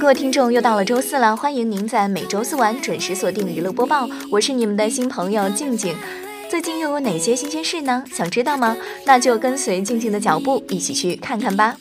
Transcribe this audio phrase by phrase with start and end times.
[0.00, 5.94] 各位听众，又到了周四了，欢迎您在每周四晚准时锁定娱乐播报，我是你们的新朋友静静。
[6.50, 8.02] 最近又有哪些新鲜事呢？
[8.12, 8.76] 想知道吗？
[9.06, 11.76] 那就跟随静静的脚步，一起去看看吧。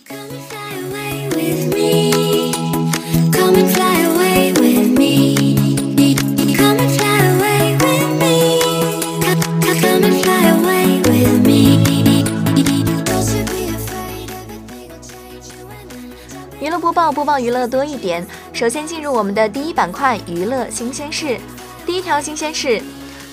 [16.94, 18.26] 报播报娱乐多一点。
[18.54, 21.40] 首先进入我们的第一板块娱乐新鲜事。
[21.86, 22.82] 第一条新鲜事，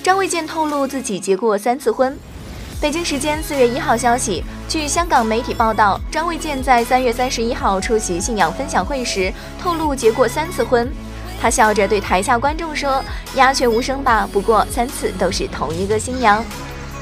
[0.01, 2.17] 张卫健透露自己结过三次婚。
[2.81, 10.91] 北京时间四月一号消息，据香港媒体报道，张卫健在三月三十一号出席信仰分享会时透露结过三次婚。
[11.39, 13.03] 他笑着对台下观众说
[13.35, 16.43] ：“鸦雀无声吧，不过三次都是同一个新娘。”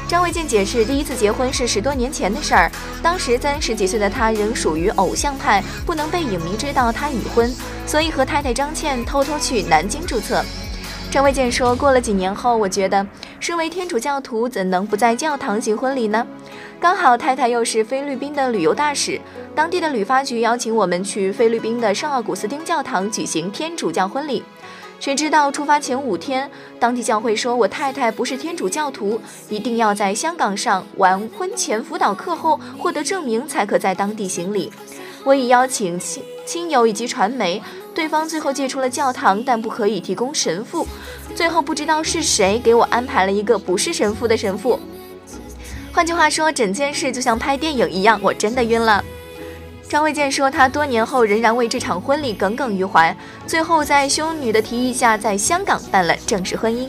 [0.10, 7.48] 张卫健解释，第一次结婚是十多年前的事儿，当时三十几岁的他仍属于偶像派，不能被影迷知道他已婚，
[7.86, 10.44] 所以和太太张倩偷偷去南京注册。
[11.12, 13.06] 张卫健说，过了几年后，我觉得
[13.40, 16.26] 身为天主教徒，怎能不在教堂行婚礼呢？
[16.80, 19.22] 刚好太太又是菲律宾的旅游大使，
[19.54, 24.44] 当地的旅发局邀请我们去菲律宾的圣奥古斯丁教堂举行天主教婚礼。
[25.00, 34.72] 谁知道出发前五天，当地教会说我太太不是天主教徒，一定要在香港上完婚前辅导课后获得证明，才可在当地行礼。
[35.24, 37.62] 我已邀请亲亲友以及传媒，
[37.96, 40.86] 对方最后借出了教堂，但不可以提供神父。
[41.34, 44.78] 最后不知道是谁给我安排了一个不是神父的神父。
[45.94, 49.04] 换句话说，整件事就像拍电影一样，我真的晕了。
[49.90, 53.16] 张卫健说，他多年后仍然为这场婚礼耿耿于怀，
[53.48, 56.88] 最后在兄女的提议下，在香港办了正式婚姻。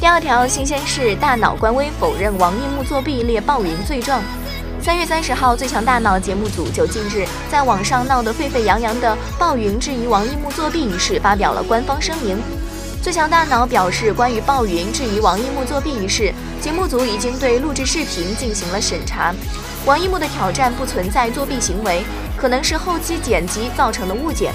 [0.00, 4.20] 第二条新鲜事：大脑官微否认王一木作弊，列暴云罪状。
[4.80, 12.36] 三月三十号，《最强大脑》节目组就近日在网上闹得沸沸扬扬的鲍云质疑王一木作弊一事发表了官方声明。
[13.02, 19.34] 《最强大脑》表示，关于鲍云质疑王一木作弊一事，节目组已经对录制视频进行了审查。
[19.84, 22.04] 王一木的挑战不存在作弊行为，
[22.36, 24.52] 可能是后期剪辑造成的误解。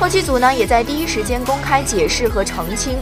[0.00, 2.96] 后期组呢，也在第一时间公开解释和澄清。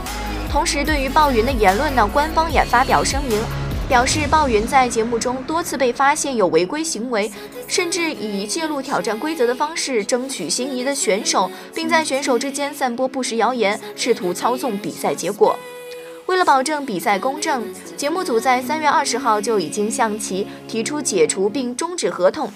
[0.51, 3.39] 同时，对于鲍云的言论呢，官方也发表声明。
[3.91, 7.29] 表示鲍云在节目中多次被发现有违规行为，
[7.67, 15.59] 甚至以介入挑战规则的方式争取心仪的选手，并在选手之间散播不实谣言，试图操纵比赛结果。
[16.27, 22.53] 为了保证比赛公正，节目组在三月二十号就已经向其提出解除并终止合同。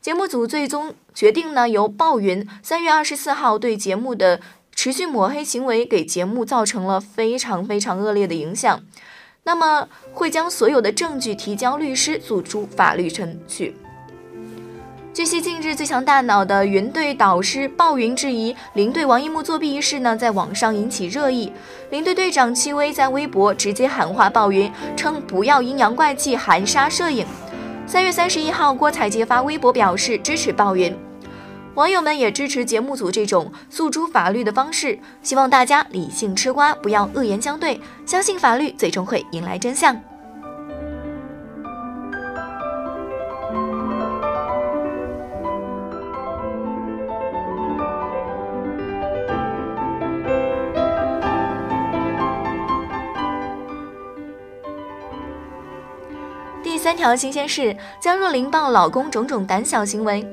[0.00, 4.40] 节目组最终决定呢，由鲍云三月二十四号对节目的
[4.74, 8.80] 持续抹黑行为给节目造成了非常非常恶劣的影响。
[9.44, 13.74] 那么会将所有的证据提交律师，诉诸法律程序。
[15.14, 21.52] 据悉，近日最强大脑的云队导师鲍云质疑林队王一木作弊一事呢，在网上引起热议。
[21.90, 27.26] 林队队长戚薇在微博直接喊话鲍云，称不要阴阳怪气、含沙射影。
[27.84, 30.96] 三月三十一号，郭采洁发微博表示支持鲍云。
[31.78, 39.96] 网友们也支持节目组这种诉诸法律的方式，希望大家理性吃瓜，不要恶言相对，相信法律最终会迎来真相。
[56.60, 60.26] 第三条新鲜事：江若琳曝老公种种胆小行为。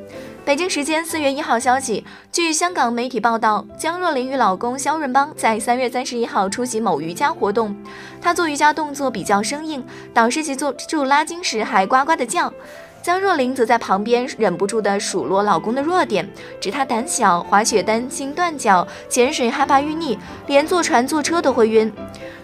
[0.45, 7.75] 北京时间四月一号消息，据香港媒体报道，江若琳与老公肖润邦在三月三十一号出席某瑜伽活动。
[8.21, 9.83] 她做瑜伽动作比较生硬，
[10.13, 12.53] 导师级做助拉筋时还呱呱的叫。
[13.01, 16.29] 江若琳则在旁边忍不住地数落老公的弱点，
[16.61, 20.15] 指他胆小，滑雪担心断脚，潜水害怕淤溺，
[20.45, 21.91] 连坐船坐车都会晕。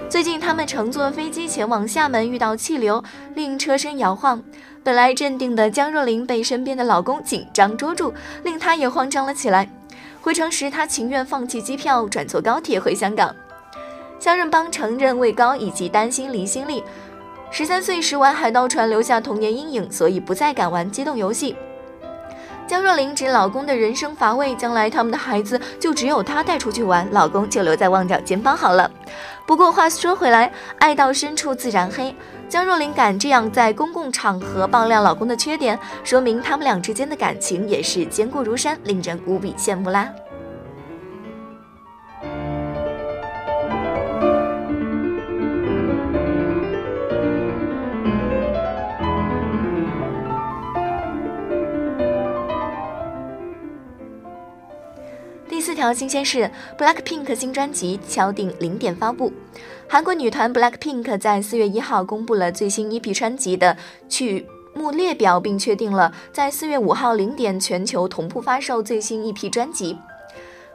[0.10, 3.04] 最近他们乘坐飞机前往厦门，遇到气流，
[3.36, 4.44] 令车身摇晃。
[4.84, 8.12] 本来镇定的江若琳被身边的老公紧张捉住，
[8.44, 9.70] 令她也慌张了起来。
[10.22, 13.36] 回程时，她情愿放弃机票，转坐高铁回香港。
[14.20, 16.84] 肖任邦承认畏高以及担心离心力。
[17.52, 21.56] 十三岁时玩海盗船留下童年阴影，所以不再敢玩机动游戏。
[22.68, 28.90] 江若琳指老公的人生乏味，将来他们的孩子就只有她带出去玩，老公就留在旺角肩帮好了。
[29.46, 32.16] 不过话说回来，爱到深处自然黑。
[32.52, 40.10] 江若琳敢这样在公共场合爆料老公的缺点，说明他们俩之间的感情也是坚固如山，令人无比羡慕啦。
[55.94, 59.32] 新鲜事：BLACKPINK 新专辑敲定零点发布。
[59.88, 63.76] 韩国女团 BLACKPINK 在四月一号公布了最新 EP 专辑的
[64.08, 69.98] 曲目列表，并确定了在四月五号零点全球同步发售最新 EP 专辑。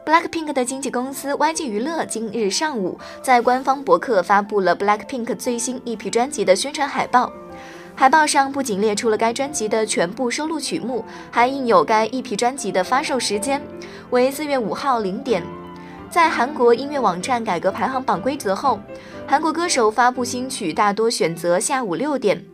[0.04, 7.32] BLACKPINK 的经纪公司 YG 娱乐今日上午在官方博客发布了 BLACKPINK 最新 EP 专辑的宣传海报。
[7.98, 13.60] 海报上不仅列出了该专辑的全部收录曲目，还印有该 EP 专辑的发售时间
[14.10, 15.42] 为四月五号零点。
[16.10, 18.78] 在韩国音乐网站改革排行榜规则后，
[19.26, 22.44] 韩国歌手发布新曲大多选择下午六点。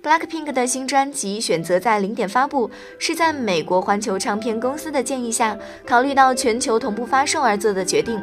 [0.00, 2.70] BLACKPINK 的新专辑选择在零点发布，
[3.00, 8.22] 是在美国环球唱片公司的建议下，考虑到全球同步发售而做的决定。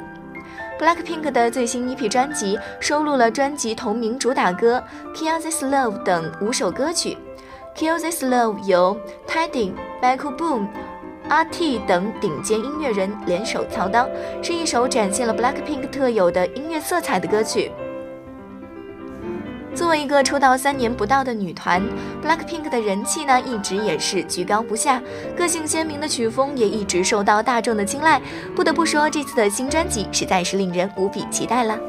[0.81, 4.83] BLACKPINK 的最新 EP 专辑收录了专辑同名主打歌
[5.15, 7.15] 《Kill This Love》等五首歌曲，
[7.79, 8.97] 《Kill This Love》由
[9.27, 10.67] Tidy、Michael Boom、
[11.29, 14.09] RT 等顶尖音乐人联手操刀，
[14.41, 17.71] 是一首展现了 BLACKPINK 特有的音乐色彩的歌曲。
[19.73, 21.81] 作为一个出道三年不到的女团
[22.23, 25.01] ，BLACKPINK 的人气呢一直也是居高不下，
[25.35, 28.21] 个性鲜明的曲风也一直受到大众的青睐。
[28.55, 31.79] 不得不说，这次的新专辑实在是令人无比期待了。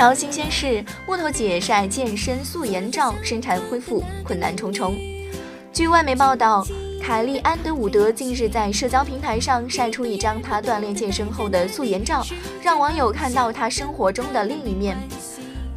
[0.00, 4.96] 条新鲜事：木头姐晒健身素颜照，身材恢复困难重重。
[5.74, 6.66] 据外媒报道，
[7.02, 12.24] 凯莉安德伍德近日在社交平台上晒出一张她锻炼健身后的素颜照，
[12.62, 14.96] 让网友看到她生活中的另一面。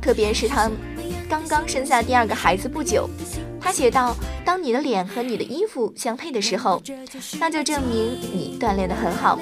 [0.01, 0.71] 特别是她
[1.27, 3.09] 刚刚生下第二个孩子不久，
[3.59, 4.15] 她写道
[4.45, 6.81] ：“当你的脸和你的衣服相配的时候，
[7.41, 9.37] 那就证明你锻炼得很好。”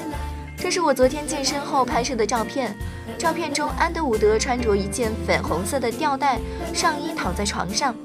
[0.57, 2.75] 这是我昨天健身后拍摄的照片。
[3.21, 6.39] 照片中，安德伍德穿着一件粉红色的吊带
[6.73, 7.95] 上衣躺在床上，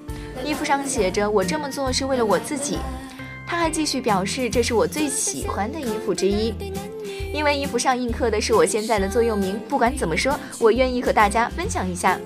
[0.45, 2.79] 衣服上写着“我这么做是为了我自己”。
[3.49, 6.53] 他还继续表示：“这是我最喜欢的衣服之一，
[7.33, 9.59] 因为衣服上印刻的是我现在的座右铭。
[9.71, 12.21] 不管怎么说，我愿意和大家分享一下。”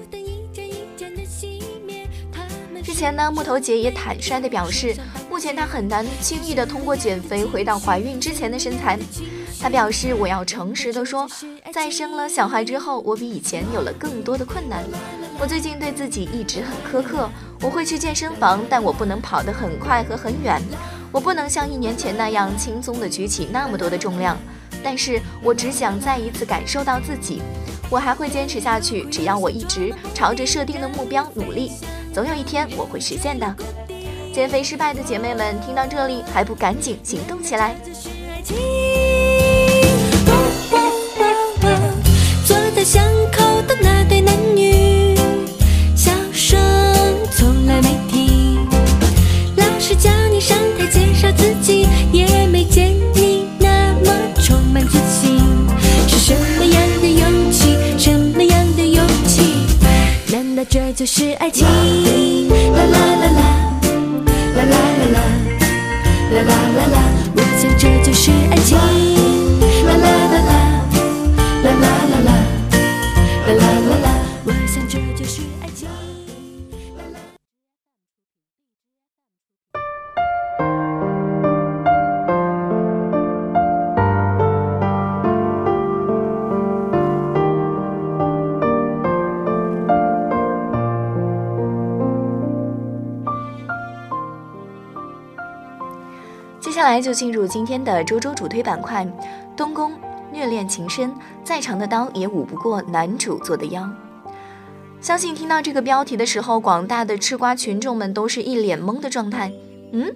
[2.83, 8.99] 之前呢，木头姐也坦率地表示，目前她很难轻易地通过减肥回到怀孕之前的身材。
[9.61, 11.27] 她表示：“我要诚实地说，
[11.73, 14.85] 在生了小孩之后，我比以前有了更多的困难。
[15.39, 17.29] 我最近对自己一直很苛刻，
[17.63, 20.61] 我会去健身房，但我不能跑得很快和很远，
[21.11, 24.37] 我不能像一年前那样轻松地举起那么多的重量。
[24.83, 27.43] 但是我只想再一次感受到自己，
[27.91, 31.73] 我还会坚持下去，只要我一直朝着设定的目标努力，
[32.15, 33.55] 总有一天我会实现的。”
[34.41, 37.77] 减肥失败的姐妹们，听到这里还不赶紧行动起来？
[42.47, 45.15] 坐在巷口的那对男女，
[45.95, 46.59] 笑声
[47.31, 48.67] 从来没停。
[49.59, 54.11] 老师叫你上台介绍自己，也没见你那么
[54.43, 55.39] 充满自信。
[56.09, 57.77] 是什么样的勇气？
[57.99, 59.67] 什么样的勇气？
[60.33, 61.69] 难道这就是爱情？
[61.69, 63.70] 啦啦啦啦，啦啦啦啦，
[66.43, 67.03] 啦啦啦啦，
[67.37, 69.20] 我想这就是爱情。
[96.81, 99.07] 接下来就进入今天的周周主推板块，
[99.55, 99.93] 东宫
[100.33, 101.13] 虐恋情深，
[101.45, 103.87] 再长的刀也舞不过男主做的妖。
[104.99, 109.53] 相信听到这个标题的时候，广大的吃瓜群众们都是一脸懵的状态。
[109.93, 110.11] 嗯，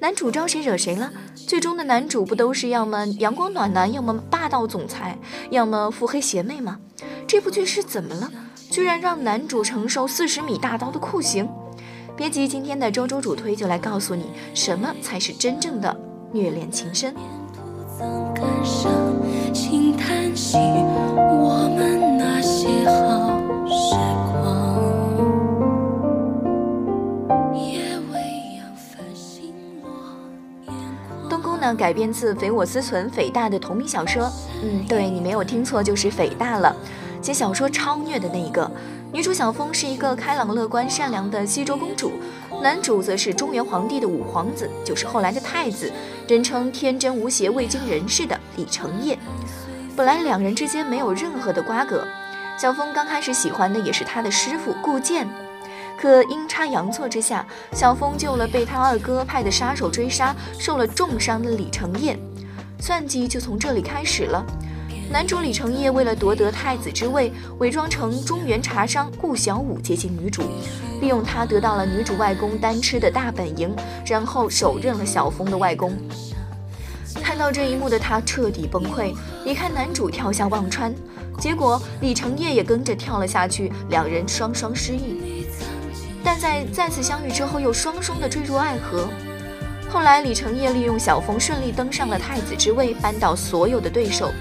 [0.00, 1.10] 男主招谁惹谁了？
[1.34, 5.18] 最终的男主不都是要么阳光暖男，要么霸道总裁，
[5.48, 6.80] 要么腹黑邪魅吗？
[7.26, 8.30] 这部剧是怎么了？
[8.70, 11.48] 居然让男主承受四十米大刀的酷刑？
[12.16, 15.96] 别急，今天的周周主推就来告诉你，什么才是真正的
[16.32, 17.12] 虐恋情深。
[21.16, 23.96] 我们那些好时
[24.30, 24.54] 光。
[31.28, 34.30] 东宫呢改编自匪我思存匪大的同名小说，
[34.62, 36.76] 嗯，对你没有听错，就是匪大了。
[37.20, 38.70] 写小说超虐的那一个，
[39.14, 42.14] 女主小风是一个开朗乐观、善良的西周公主，
[42.60, 45.92] 男主则是中原皇帝的五皇子，就是后来的太子，
[46.26, 49.16] 人称天真无邪、未经人事的李承业。
[49.94, 52.04] 本来两人之间没有任何的瓜葛，
[52.58, 55.28] 小风刚开始喜欢的也是他的师傅顾剑，
[55.96, 62.18] 可阴差阳错之下，小风救了被他二哥派的杀手追杀、受了重伤的李承业，
[62.80, 64.44] 算计就从这里开始了。
[65.10, 70.42] 男主李承业为了夺得太子之位，伪装成中原茶商顾小五接近女主，
[71.00, 73.74] 利用他得到了女主外公单吃的大本营，
[74.06, 75.96] 然后手刃了小峰的外公。
[77.22, 80.92] 看到这一幕的他彻底崩溃，离开男主跳下忘川，
[81.38, 85.46] 结果李承业也跟着跳了下去，两人双双失忆。
[86.24, 89.06] 但在再次相遇之后，又双双的坠入爱河。
[89.88, 94.32] 后来李承业利用小峰顺利登上了太子之位，扳倒所有的对手。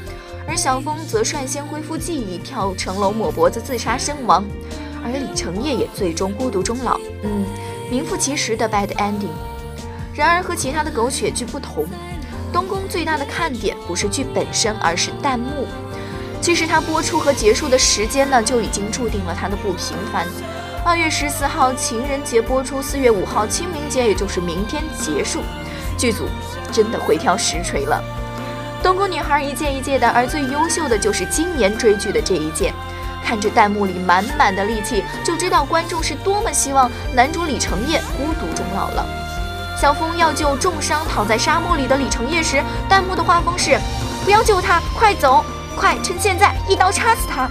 [0.47, 4.45] 而小峰则率先恢复记忆，跳城楼抹脖子自杀身亡，
[5.03, 6.99] 而李承业也最终孤独终老。
[7.23, 7.45] 嗯，
[7.89, 9.29] 名副其实的 bad ending。
[10.13, 11.85] 然而和其他的狗血剧不同，
[12.51, 15.65] 东宫最大的看点不是剧本身，而是弹幕。
[16.41, 20.27] 其实它播出和结束的时间呢，就已经注定了它的不平凡。
[20.85, 25.39] 二月十四号情人节播出，四月五号清明节，也就是明天结束，
[25.97, 26.25] 剧组
[26.69, 28.03] 真的会挑实锤了。
[28.83, 32.73] 东宫女孩一届一届的，而最优秀的就是今年追剧的这一届。
[33.23, 39.05] 看着弹幕里满满的戾气，就知道观众是多么希望男主李承业孤独终老了。
[39.79, 43.79] 小峰要救重伤躺在沙漠里的李承业时，弹幕的画风是：
[44.25, 45.45] 不要救他，快走，
[45.77, 47.49] 快趁现在一刀插死他。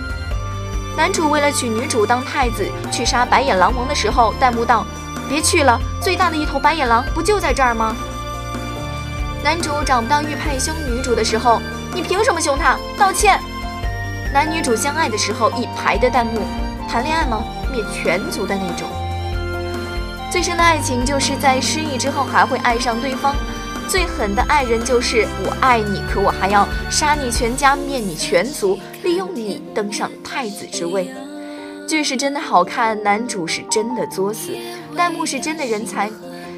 [0.94, 4.84] 男主为了娶女主当太子，去杀白眼狼王的时候，弹幕道：
[5.30, 7.96] 别去了，最大的一头白眼狼不就在这儿吗？
[9.42, 11.60] 男主找不到玉佩凶女主的时候，
[11.92, 12.78] 你凭什么凶他？
[12.96, 13.40] 道歉。
[14.32, 16.40] 男女主相爱的时候，一排的弹幕，
[16.88, 17.42] 谈恋爱吗？
[17.72, 18.88] 灭全族的那种。
[20.30, 23.34] 最深的爱情就是在失忆之后还会爱上对方，
[23.88, 31.12] 最狠的爱人就是我爱你，可我还要杀你全家，灭你全族，利用你登上太子之位。
[31.88, 34.52] 剧是真的好看，男主是真的作死，
[34.96, 36.08] 弹幕是真的人才。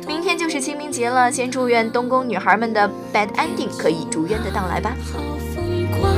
[0.06, 4.94] 明天就是清明节了，先祝愿东宫女孩们的 bad ending 可以如愿的到来吧。
[5.02, 5.18] 好
[5.54, 6.12] 疯狂，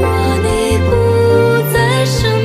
[0.00, 0.08] 若
[0.42, 0.92] 你不
[1.72, 2.43] 在身边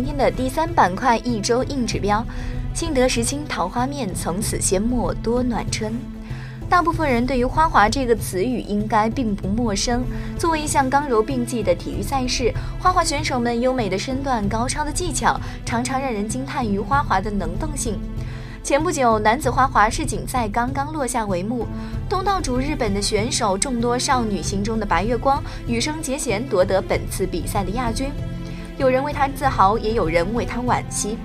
[0.00, 2.24] 今天的第三板块，一周硬指标。
[2.72, 5.92] 幸得时清桃花面，从此阡陌多暖春。
[6.70, 10.02] 大部分人对于花滑这个词语应该并不陌生。
[10.38, 18.00] 作为一项刚柔并济的体育赛事，花滑选手们优美的身段、高超的技巧，常常让人惊叹于花滑的能动性。
[18.62, 21.66] 前不久，男子花滑世锦赛刚刚落下帷幕，
[22.08, 28.10] 东道主日本的选手众多少女心中的白月光羽生结弦夺得本次比赛的亚军，
[28.80, 31.18] 有人为他自豪，也有人为他惋惜。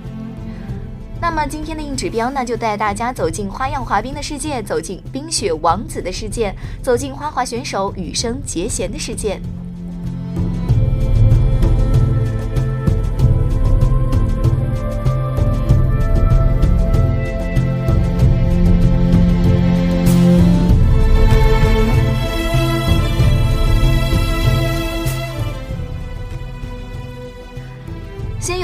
[1.18, 9.40] 那么今天的硬指标呢，就带大家走进花样滑冰的世界，走进冰雪王子的世界，走进花滑选手羽生结弦的世界。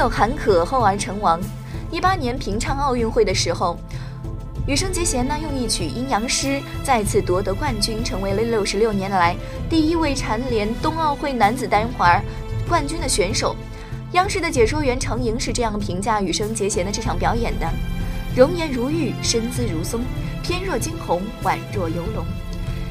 [0.02, 1.40] 有坎坷，后而成王。
[1.88, 3.78] 一八年平昌奥运会的时候，
[4.66, 6.48] 羽生结弦呢用一曲《阴阳师》
[6.82, 9.36] 再次夺得冠军，成为了六十六年来
[9.70, 12.20] 第一位蝉联冬奥会男子单滑
[12.68, 13.54] 冠军的选手。
[14.14, 17.68] 央视的解说员程莹是这样评价羽生结弦的这场表演的：
[18.34, 20.00] 容颜如玉，身姿如松，
[20.42, 22.26] 翩若惊鸿，宛若游龙。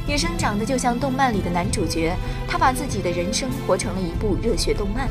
[0.07, 2.15] 羽生长得就像动漫里的男主角，
[2.47, 5.09] 他把自己的人生活成了一部热血动漫。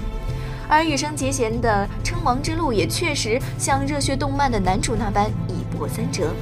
[0.71, 6.33] 而羽生结弦的称王之路也确实像热血动漫的男主那般一波三折。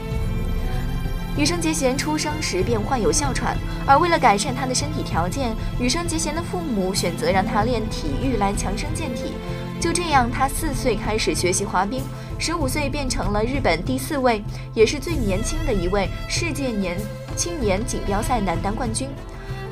[1.35, 3.56] 羽生结弦出生时便患有哮喘，
[3.87, 9.32] 而为了改善他的身体条件，羽生结弦的父母选择让他练体育来强身健体。
[9.80, 12.02] 就这样，他四岁开始学习滑冰，
[12.38, 14.44] 十五岁变成了日本第四位，
[14.75, 16.99] 也是最年轻的一位世界年
[17.35, 19.08] 青年锦标赛男单冠军。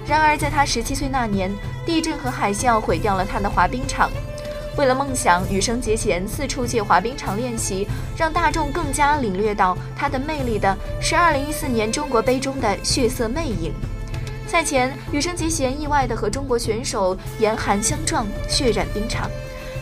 [0.06, 1.50] 然而，在他十七岁那年，
[1.84, 4.08] 地震和海啸毁掉了他的滑冰场。
[4.76, 13.72] 为了梦想，羽生结弦四处借滑冰场练习，让大众更加领略到他的魅力的是2014年中国杯中的血色魅影。
[14.46, 19.30] 赛前，羽生结弦意外地和中国选手严寒相撞，血染冰场。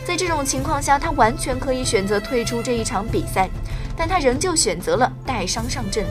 [0.05, 3.49] 在这种情况下，他完全可以选择退出这一场比赛，
[3.97, 6.05] 但他仍旧选择了带伤上阵，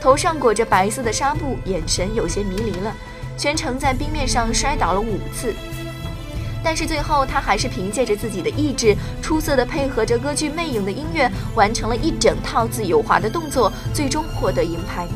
[0.00, 2.94] 头上裹着白色的纱布，眼神有些迷离了，
[3.36, 5.54] 全程在冰面上摔倒了五次。
[6.64, 15.06] 但是最后，他还是凭借着自己的意志，出色的配合着歌剧《魅影》的音乐，完成了一整套自由滑的动作，最终获得银牌。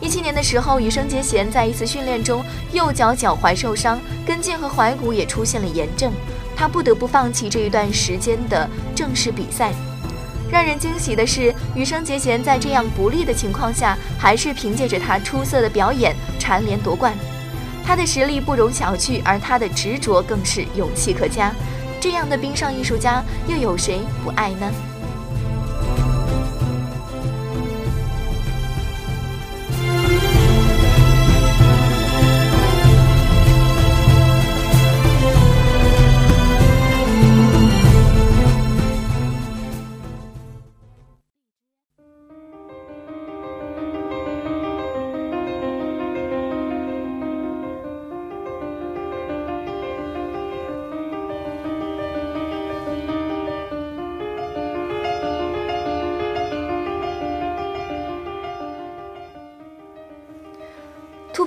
[0.00, 6.12] 一七年的时候，羽生结弦在一次训练中右脚脚踝受伤，跟腱和踝骨也出现了炎症，
[6.56, 9.72] 他不得不放弃这一段时间的正式比赛。
[10.50, 17.14] 让人惊喜的是，羽生结弦在这样不利的情况下，还是凭借着他出色的表演蝉联夺冠。
[17.84, 21.52] 他的实力不容小觑，而他的执着更是勇气可嘉。
[22.00, 24.70] 这样的冰上艺术家，又有谁不爱呢？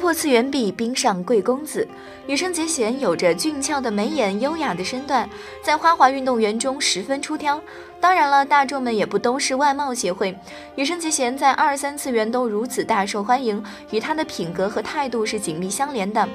[0.05, 1.87] 破次元壁，冰上贵公子
[2.27, 5.27] 羽生结弦有着俊俏的眉眼、优雅的身段，
[5.63, 7.59] 在花滑运动员中十分出挑。
[7.99, 10.37] 当然了，大众们也不都是外貌协会，
[10.75, 16.29] 羽生结弦在二三次元都如此大受欢迎，与他的品格和态度是紧密相连的。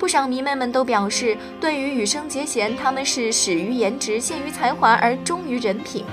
[0.00, 6.04] 不少迷妹们都表示，对于羽生结弦，他们是始于颜值，陷于才华，而忠于人品。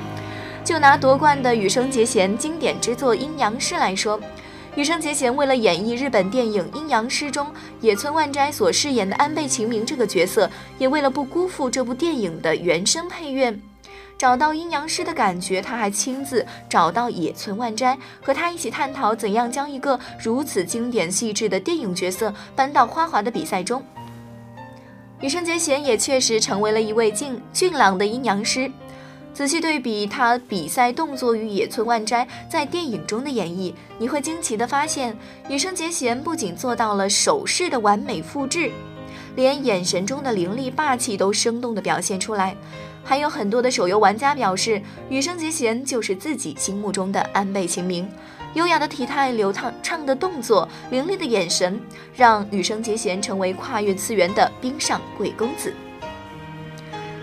[0.63, 4.19] 就拿夺冠的羽生结弦经典之作《阴阳师》来说。
[4.75, 7.47] 羽生结弦为了演绎日本电影《阴阳师》中
[7.82, 13.53] 野村万斋所饰演的安倍晴明这个角色，也为了不辜负这部电影的原声配乐，
[14.17, 23.84] 找到阴阳师的感觉，他还亲自找到野村万斋，和他一起探讨怎样将一个如此经典细致的电影角色搬到花滑的比赛中。
[25.19, 28.71] 羽生结弦也确实成为了一位俊俊朗的阴阳师。
[29.39, 38.69] 仔细对比他比赛动作与野村万斋在电影中的演绎，你会惊奇地发现，羽生结弦不仅做到了手势的完美复制，
[39.38, 42.54] 连眼神中的凌厉霸气都生动地表现出来。
[43.02, 48.10] 还有很多的手游玩家表示，羽生结弦就是自己心目中的安倍晴明。
[48.56, 51.80] 优雅的体态、流畅畅的动作、凌厉的眼神，
[52.13, 55.73] 让羽生结弦成为跨越次元的冰上贵公子。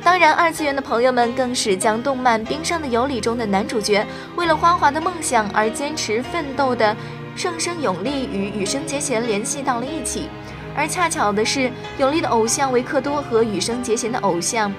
[0.07, 6.97] 当然，二次元的朋友们更是将动漫《冰上的尤里》中的男主角为了花滑的梦想而坚持奋斗的
[7.35, 10.29] 盛生永利与羽生结弦联系到了一起，
[10.77, 14.73] 而恰巧的是，永利的偶像维克多和羽生结弦的偶像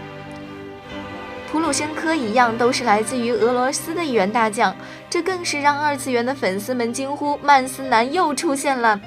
[1.52, 4.74] 普鲁申科一样，都是来自于俄罗斯的一员大将，
[5.10, 8.98] 这更是让二次元的粉丝们惊呼：曼斯男又出现了！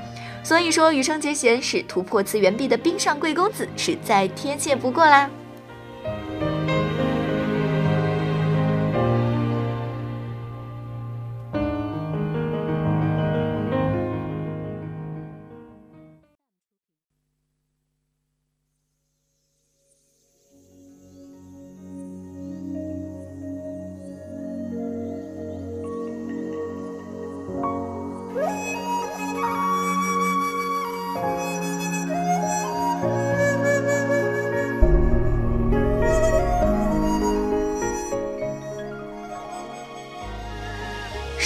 [0.43, 5.31] 所以说，羽生结弦是突破次元壁的冰上贵公子，是再贴切不过啦。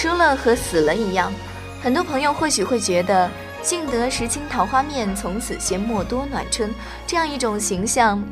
[0.05, 1.33] 输了和死了一样，
[1.81, 3.27] 很多朋友或许会觉得
[3.63, 6.71] “幸得石青桃花面，从此仙莫多暖春”
[7.07, 8.23] 这样一种形象，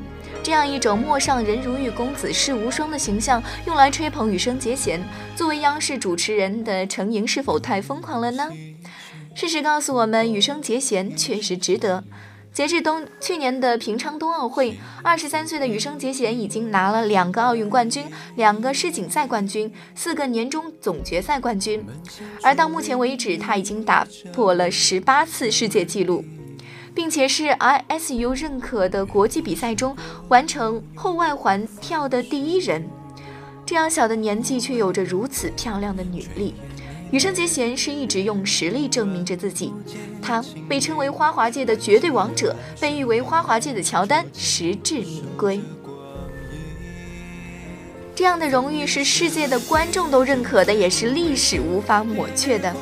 [0.44, 5.04] 这样一种陌上人如玉、公子世无双的形象，用来吹捧羽生结弦
[5.36, 8.52] 作为央视主持人的成营是否太疯狂了呢？
[9.34, 12.04] 事实告诉我们，羽生结弦确实值得。
[12.54, 21.84] 截至冬去年的平昌冬奥会，二十三岁的羽生结弦已经拿了两个奥运冠军、两个世锦赛冠军、四个年终总决赛冠军，
[22.44, 26.24] 而到目前为止，他已经打破了十八次世界纪录，
[26.94, 32.88] 并且是 ISU 认可的国际比赛中完成后外环跳的第一人。
[33.66, 36.54] 这样小的年纪，却有着如此漂亮的女力。
[37.14, 39.72] 羽生结弦是一直用实力证明着自己，
[40.20, 45.62] 他被称为花滑界的绝对王者，被誉为花滑界的乔丹，实至名归。
[48.16, 52.76] 这样的荣誉是世界的观众都认可的，也是历史无法抹去的。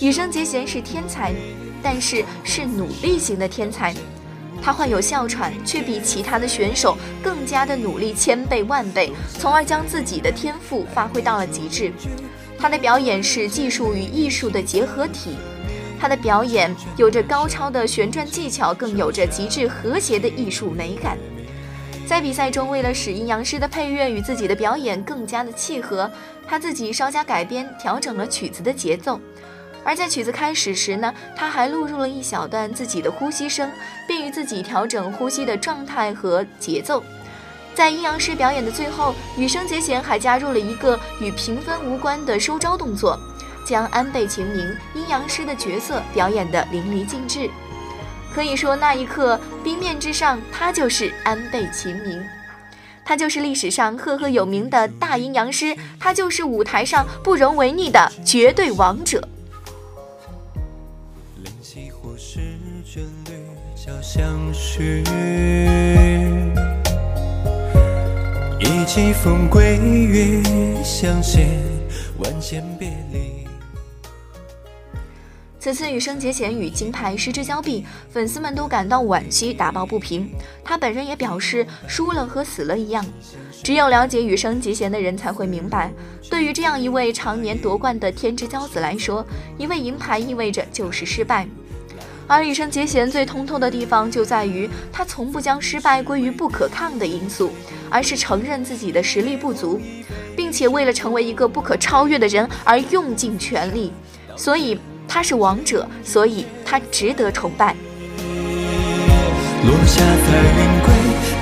[0.00, 1.34] 羽生结弦是天才，
[1.82, 3.92] 但是是努力型的天才。
[4.62, 11.92] 他患有哮喘，却比其他的选手更加的努力千倍万倍，从而将自己的天赋发挥到了极致。
[12.66, 15.36] 他的表演是技术与艺术的结合体，
[16.00, 21.16] 他的表演有着高超的旋转技巧，更有着极致和谐的艺术美感。
[22.08, 26.10] 在比赛中，为了使阴阳师的配乐与自己的表演更加的契合，
[26.44, 29.20] 他自己稍加改编，调整了曲子的节奏。
[29.84, 33.70] 而在曲子开始时呢，他还录入了一小段自己的呼吸声，
[34.08, 37.00] 便于自己调整呼吸的状态和节奏。
[37.76, 43.20] 在阴阳师表演的最后，羽生结弦还加入了一个与评分无关的收招动作，
[43.66, 47.50] 将安倍晴明阴阳师的角色表演得淋漓尽致。
[48.32, 52.18] 可以说，那一刻冰面之上，他就是安倍晴明，
[53.04, 59.28] 他就是历史上赫赫有名的大阴阳师，他就是舞台上不容违逆的绝对王者。
[68.68, 70.42] 意气风归月
[70.82, 71.46] 相携，
[72.18, 73.46] 万千别离。
[75.60, 80.28] 此次羽生结弦与金牌失之交臂，粉丝们都感到惋惜，打抱不平。
[80.64, 83.06] 他本人也表示，输了和死了一样。
[83.62, 85.92] 只有了解羽生结弦的人才会明白，
[86.28, 89.24] 对于这样一位常年夺冠的天之骄子来说，
[89.58, 91.46] 一位银牌意味着就是失败。
[92.28, 97.52] 而羽生结弦最通透的地方就在于，他从不将失败归于不可抗的因素，
[97.88, 99.80] 而是承认自己的实力不足，
[100.36, 103.92] 并且为了成为一个不可超越的人而用尽全力。
[104.36, 107.76] 所以他是王者，所以他值得崇拜。
[109.64, 110.92] 落下彩云归，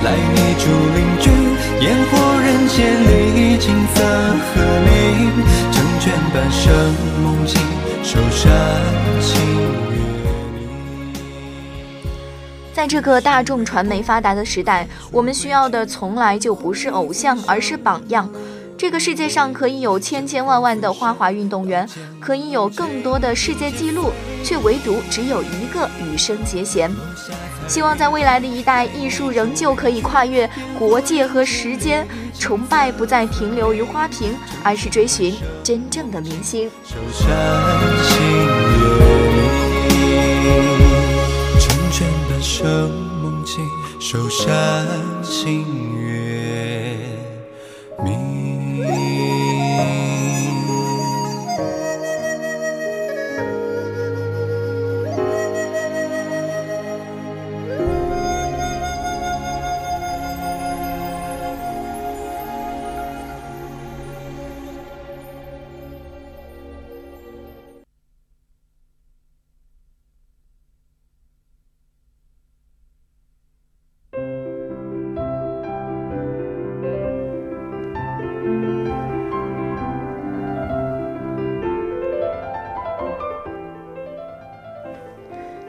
[0.03, 1.29] 来你竹林居，
[1.83, 5.33] 烟火人间历经泽和鸣，
[5.71, 6.93] 成全半生
[7.23, 7.59] 梦境，
[8.03, 8.45] 守山
[9.19, 9.84] 情。
[12.75, 18.29] 在这个大众传媒发达的时代，我们需要的从来就不是偶像，而是榜样。
[18.77, 21.87] 这个世界上可以有千千万万的花滑运动员，
[22.19, 24.11] 可以有更多的世界纪录，
[24.43, 26.91] 却唯独只有一个羽生结弦。
[27.65, 32.05] 希望在未来的一代，艺术仍旧可以跨越国界和时间，
[32.37, 34.35] 崇拜不再停留于花瓶，
[34.65, 35.33] 而是追寻
[35.63, 36.69] 真正的明星。
[42.57, 42.89] 生
[43.21, 44.87] 梦境，守山
[45.21, 45.65] 清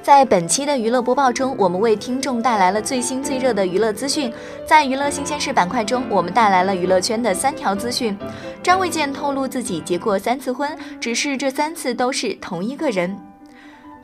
[0.07, 4.33] 在本期的娱乐播报中，我们为听众带来了最新最热的娱乐资讯。
[4.65, 8.17] 在娱乐新鲜事板块中，我们带来了娱乐圈的三条资讯。
[8.63, 13.19] 张卫健透露自己结过三次婚，只是这三次都是同一个人。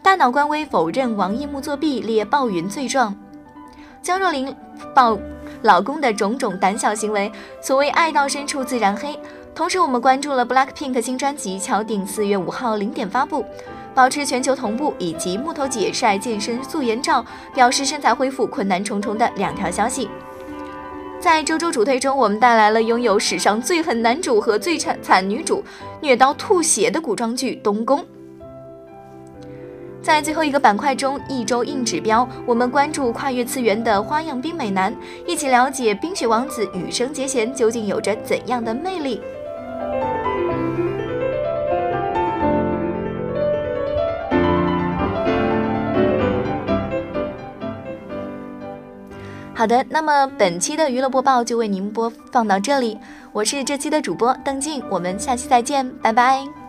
[0.03, 3.15] 大脑官微否认王一木作弊，列鲍云罪状。
[4.03, 4.53] 江若琳
[4.93, 5.17] 曝
[5.63, 7.31] 老公的种种胆小行为，
[7.63, 9.17] 所谓爱到深处自然黑。
[9.55, 13.45] 同时，我们关注了 BLACKPINK 新专辑敲定四月五号零点发布。
[13.95, 17.25] 保持全球同步，以及木头姐晒健身素颜照，
[17.55, 20.09] 表示身材恢复困难重重的两条消息。
[21.21, 25.63] 在周周主推中，我们带来了拥有史上最狠男主和最惨惨女主
[26.01, 28.01] 虐刀吐血的古装剧《东宫》。
[30.03, 34.93] 在最后一个板块中，一周硬指标，我们关注跨越次元的花样冰美男，
[35.25, 39.21] 一起了解冰雪王子羽生结弦究竟有着怎样的魅力。
[49.55, 52.99] 好的，那么本期的娱乐播报就为您播放到这里，
[53.33, 56.62] 我是这期的主播邓静，我们下期再见，拜拜。